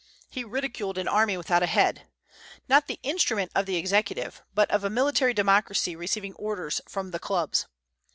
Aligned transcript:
He 0.27 0.43
ridiculed 0.43 0.97
an 0.97 1.07
army 1.07 1.37
without 1.37 1.61
a 1.61 1.67
head, 1.67 2.07
not 2.67 2.87
the 2.87 2.97
instrument 3.03 3.51
of 3.53 3.67
the 3.67 3.75
executive, 3.75 4.41
but 4.55 4.67
of 4.71 4.83
a 4.83 4.89
military 4.89 5.35
democracy 5.35 5.95
receiving 5.95 6.33
orders 6.37 6.81
from 6.87 7.11
the 7.11 7.19
clubs. 7.19 7.67